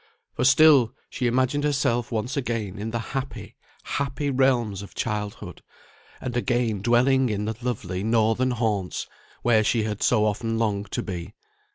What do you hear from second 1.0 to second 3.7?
she imagined herself once again in the happy,